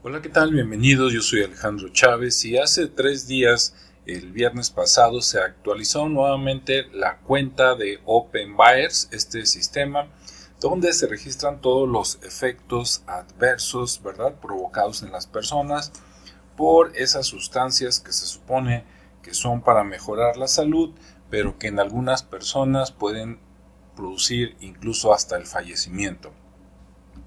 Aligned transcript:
Hola, 0.00 0.22
¿qué 0.22 0.28
tal? 0.28 0.52
Bienvenidos, 0.52 1.12
yo 1.12 1.20
soy 1.20 1.42
Alejandro 1.42 1.88
Chávez 1.88 2.44
y 2.44 2.56
hace 2.56 2.86
tres 2.86 3.26
días, 3.26 3.74
el 4.06 4.30
viernes 4.30 4.70
pasado, 4.70 5.20
se 5.22 5.40
actualizó 5.40 6.08
nuevamente 6.08 6.86
la 6.92 7.18
cuenta 7.18 7.74
de 7.74 7.98
Open 8.04 8.56
Buyers, 8.56 9.08
este 9.10 9.44
sistema 9.44 10.06
donde 10.60 10.92
se 10.92 11.08
registran 11.08 11.60
todos 11.60 11.88
los 11.88 12.20
efectos 12.22 13.02
adversos, 13.08 14.00
¿verdad?, 14.00 14.36
provocados 14.40 15.02
en 15.02 15.10
las 15.10 15.26
personas 15.26 15.90
por 16.56 16.96
esas 16.96 17.26
sustancias 17.26 17.98
que 17.98 18.12
se 18.12 18.26
supone 18.26 18.84
que 19.20 19.34
son 19.34 19.62
para 19.62 19.82
mejorar 19.82 20.36
la 20.36 20.46
salud, 20.46 20.94
pero 21.28 21.58
que 21.58 21.66
en 21.66 21.80
algunas 21.80 22.22
personas 22.22 22.92
pueden 22.92 23.40
producir 23.96 24.56
incluso 24.60 25.12
hasta 25.12 25.36
el 25.36 25.44
fallecimiento. 25.44 26.32